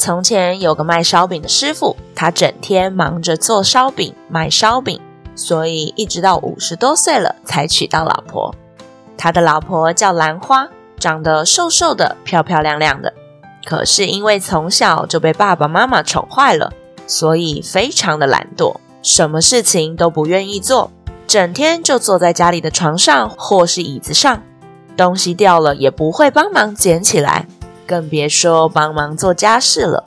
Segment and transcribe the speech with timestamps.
[0.00, 4.98] 从前有个卖烧饼的师傅，他整天忙着做烧饼、卖烧饼，
[5.34, 8.54] 所以一直到五十多岁了才娶到老婆。
[9.18, 10.66] 他的老婆叫兰花，
[10.98, 13.12] 长得瘦瘦的、漂漂亮亮的。
[13.62, 16.72] 可是因为从小就被爸爸妈妈宠坏了，
[17.06, 20.90] 所以非常的懒惰，什么事情都不愿意做，
[21.26, 24.42] 整天就坐在家里的床上或是椅子上，
[24.96, 27.46] 东西掉了也不会帮忙捡起来。
[27.90, 30.04] 更别说帮忙做家事了。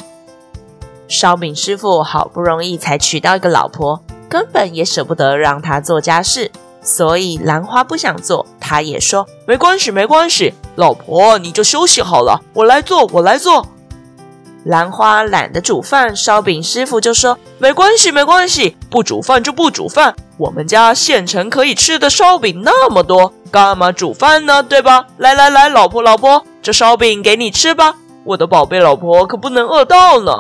[1.09, 6.49] 烧饼师傅好不容易才娶到一个老婆，根本也舍不得让她做家事，
[6.81, 13.67] 所以兰花不想做，她也说没关系，没关系，老婆你就休息好了，我来做，我来做。
[14.63, 24.63] 兰花懒得煮饭，烧饼师傅就说没关系，没关系，不煮饭就不煮饭，我们家现成可以吃的烧饼那么多，干嘛煮饭呢？
[24.63, 25.05] 对吧？
[25.17, 26.43] 来来来，老婆老婆。
[26.63, 30.31] 这烧饼给你吃吧，我的宝贝老婆可不能饿到呢。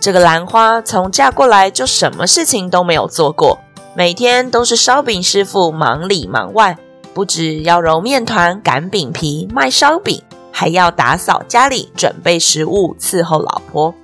[0.00, 3.60] 这个兰花从嫁过来就什么事情都没有做过，
[3.94, 6.76] 每天都是烧饼师傅忙里忙外，
[7.14, 13.94] 不只要揉面团、擀饼皮、卖烧饼，还要打扫家里、准备食物、伺候老婆。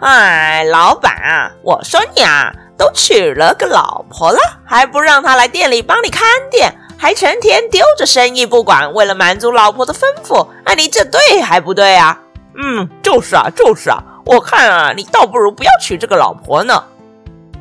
[0.00, 6.74] 哎，老板啊，我说你啊，都娶了个老婆了，还不让她来店里帮你看店？
[6.96, 12.18] 还成天丢着生意不管，为了满足老婆的吩咐，那你这对还不对啊？
[12.56, 14.02] 嗯，就是啊，就是啊。
[14.24, 16.84] 我看啊，你倒不如不要娶这个老婆呢。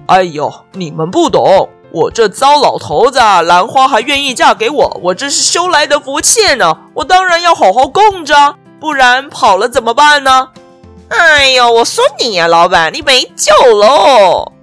[0.05, 6.77] 哎呦，你们不懂，我这糟老头子，兰花还愿意嫁给我，我这是修来的福气呢。
[6.93, 10.49] 我当然要好好供着，不然跑了怎么办呢？
[11.09, 14.53] 哎呦，我说你呀，老板，你没救喽！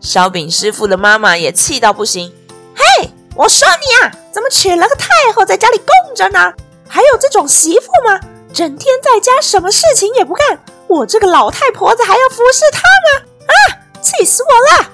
[0.00, 2.32] 烧饼师傅的妈妈也气到不行。
[2.74, 6.52] 嘿，我说你啊，怎么娶了个太后在家里供着呢？
[6.88, 8.20] 还有这种媳妇吗？
[8.52, 13.26] 整天在家什么事情也不干，我这个老太婆子还要服侍她吗？
[13.46, 13.52] 啊，
[14.00, 14.90] 气死我了！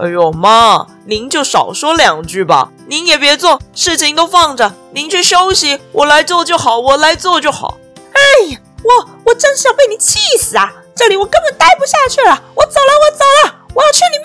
[0.00, 7.78] 哎呦妈，您就少说两句吧，您也别做，事情都放着，您去休息，我来做就好，我来做就好。
[8.12, 10.72] 哎呀，我我真是要被你气死啊！
[10.94, 13.54] 这里我根本待不下去了，我走了，我走了，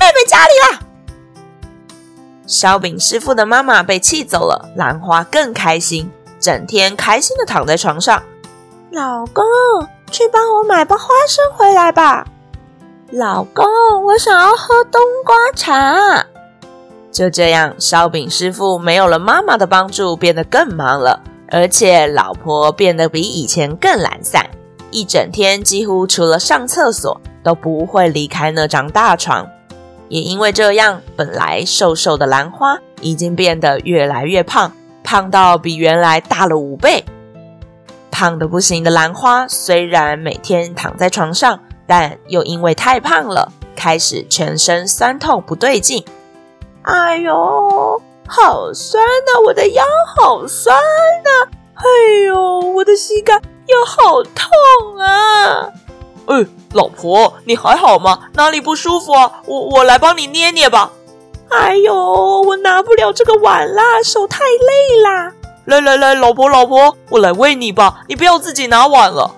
[0.04, 0.80] 妹妹家里了。
[2.46, 8.22] 烧饼师傅的妈妈被气走了，兰花更开心，整天开心的躺在床上。
[8.92, 9.46] 老公，
[10.12, 12.28] 去帮我买包花生回来吧。
[13.12, 13.64] 老公，
[14.04, 16.26] 我想要喝冬瓜茶。
[17.10, 24.50] 就这样，烧饼师傅没有了妈妈的帮助，变得更忙了，而且老婆变得比以前更懒散，
[24.92, 29.48] 一整天几乎除了上厕所都不会离开那张大床。
[30.10, 34.72] 也因为这样，本来瘦瘦的兰花已经变得越来越胖，
[35.04, 37.04] 胖到比原来大了五倍。
[38.12, 46.06] 胖得不行的兰花虽然每天躺在床上，但又因为太胖了，开始全身酸痛不对劲。
[46.84, 49.42] 哎呦，好酸呐！
[49.46, 49.84] 我的腰
[50.16, 50.78] 好酸
[51.24, 51.50] 呐！
[51.74, 51.84] 哎
[52.28, 53.34] 呦，我的膝盖
[53.66, 55.72] 又好痛啊！
[56.28, 56.46] 哎。
[56.74, 58.30] 老婆，你还好吗？
[58.34, 59.44] 哪里不舒服啊？
[59.46, 60.92] 我我来帮你捏捏吧。
[61.52, 65.32] 哎呦，我拿不了这个碗啦，手太累啦。
[65.66, 69.36] 来来来，老婆老婆，我来喂你吧，你不要自己拿碗了。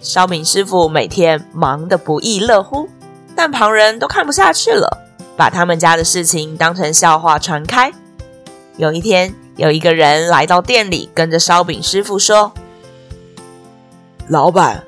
[0.00, 2.88] 烧饼师傅每天忙得不亦乐乎，
[3.36, 4.96] 但旁人都看不下去了，
[5.36, 7.92] 把他们家的事情当成笑话传开。
[8.78, 12.52] 有一天，有一个人来到店里，跟着烧饼师傅说
[14.26, 14.84] ：“老板。”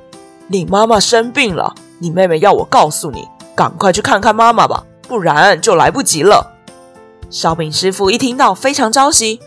[0.52, 3.26] 你妈妈生病了，你妹妹要我告诉你，
[3.56, 6.52] 赶快去看看妈妈吧，不然就来不及了。
[7.30, 9.40] 烧饼师傅一听到非常着急，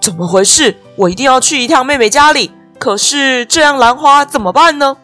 [0.00, 0.78] 怎么回事？
[0.96, 4.96] 我一定要去一趟妹妹家里，可是这样兰花怎么办呢？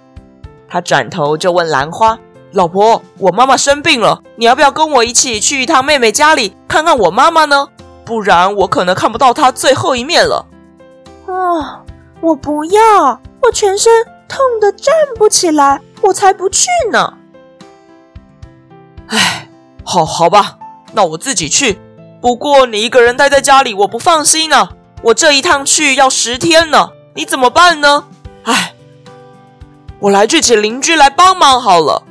[0.66, 2.19] 他转头就问兰花
[2.52, 7.69] ：“老婆，我妈妈生病了，你要不要跟我一起去一趟妹妹家里看看我妈妈呢？
[8.02, 10.46] 不然我可能看不到她最后一面了。”
[11.28, 11.84] 啊，
[12.22, 13.92] 我不要，我全身。
[14.28, 17.14] 痛得站不起来，我才不去呢！
[19.08, 19.48] 哎，
[19.82, 20.58] 好好吧，
[20.92, 21.80] 那我自己去。
[22.20, 24.69] 不过你一个人待在家里，我不放心呢。
[25.02, 28.04] 我这一趟去要十天呢，你怎么办呢？
[28.42, 28.75] 哎，
[30.00, 32.02] 我来去请邻居来帮忙好了。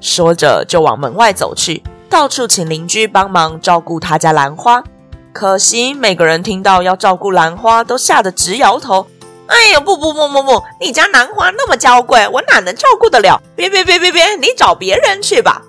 [0.00, 4.84] 说着就往门外走去，到处请邻居帮忙照顾他家兰花。
[5.32, 9.06] 可惜每个人听到要照顾兰花，都吓得直摇头。
[9.46, 13.40] 哎呀，不不不不不，你家兰花那么娇贵，我哪能照顾得了？
[13.54, 15.62] 别别别别别，你找别人去吧。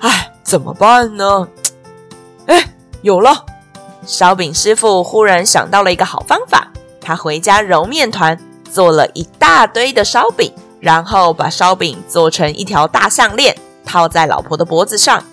[0.00, 1.48] 哎，怎么办呢？
[2.46, 3.46] 哎，有了！
[4.06, 6.68] 烧饼师傅忽然想到了一个好方法，
[7.00, 8.38] 他回家揉面团，
[8.70, 13.56] 做了一大堆的烧饼，然后把烧饼做成一条大项链，
[13.86, 15.24] 套在老婆的脖子上。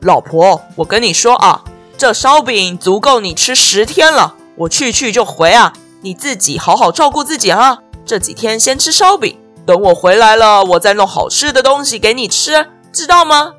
[0.00, 1.62] 老婆，我跟你说啊，
[1.96, 4.34] 这烧饼足够你吃十天了。
[4.56, 5.72] 我去去就回啊。
[6.04, 7.78] 你自己好好照顾自己啊！
[8.04, 13.52] 这几天先吃烧饼，等我回来了，我再弄好吃的东西给你吃，知道吗？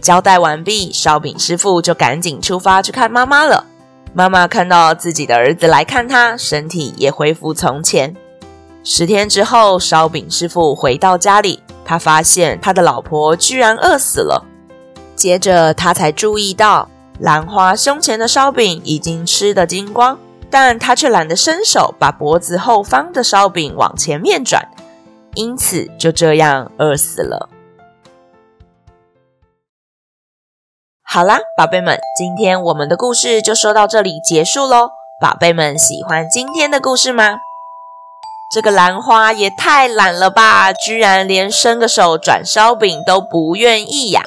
[0.00, 3.66] 交代完毕，烧饼师傅就赶紧出发去看妈妈了。
[4.14, 8.14] 妈妈看到自己的儿子来看他，身体也恢复从前。
[8.84, 14.46] 十天之后，烧饼师傅回到家里，他发现他的老婆居然饿死了。
[15.16, 16.88] 接着，他才注意到
[17.18, 20.16] 兰花胸前的烧饼已经吃得精光。
[20.50, 24.68] 但他却懒得伸手把脖子后方的烧饼往前面转，
[25.34, 27.48] 因此就这样饿死了。
[31.02, 34.90] 好啦，宝贝们，今天我们的故事就说到这里结束喽。
[35.20, 37.38] 宝贝们喜欢今天的故事吗？
[38.52, 44.22] 这个兰花也太懒了吧，居然连伸个手转烧饼都不愿意呀！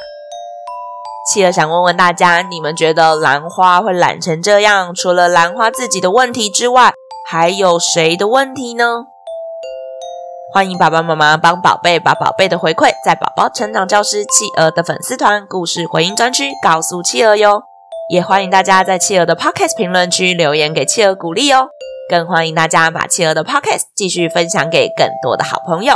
[1.32, 6.94] 企鹅想问问大家，你们觉得兰花会懒成这样，除了兰花自己的问题之外，
[7.30, 9.06] 还有谁的问题呢？
[10.54, 17.64] 欢迎爸爸妈妈帮宝贝把宝贝的回馈，在宝宝成长教师企鹅的粉丝团故事回应专区告诉企鹅哟。
[18.10, 21.70] 也欢迎大家在企鹅的 Podcast 评论区留言给企鹅鼓励哦。
[22.10, 25.96] 更欢迎大家把企鹅的 Podcast 继续分享给更多的好朋友。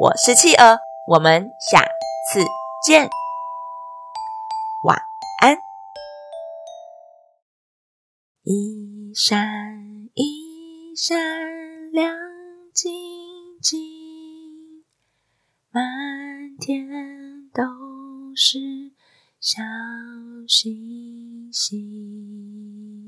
[0.00, 1.78] 我是企鹅，我们下
[2.32, 2.44] 次
[2.84, 3.08] 见。
[8.50, 12.16] 一闪一闪亮
[12.72, 12.90] 晶
[13.60, 13.78] 晶，
[15.70, 17.62] 满天都
[18.34, 18.58] 是
[19.38, 19.62] 小
[20.46, 23.07] 星星。